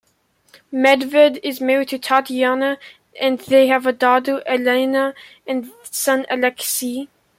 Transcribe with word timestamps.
Medved 0.73 1.39
is 1.43 1.61
married 1.61 1.89
to 1.89 1.99
Tatyana, 1.99 2.79
they 3.19 3.67
have 3.67 3.85
a 3.85 3.93
daughter 3.93 4.41
Elena 4.47 5.13
and 5.45 5.69
son 5.91 6.25
Aleksei. 6.27 7.07